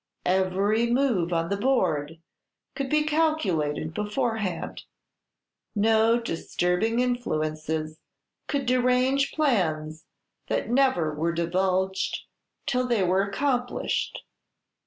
[0.25, 2.17] Every move on the board
[2.73, 4.81] could be calculated beforehand,
[5.75, 7.99] no disturbing influences
[8.47, 10.05] could derange plans
[10.47, 12.21] that never were divulged
[12.65, 14.23] till they were accomplished.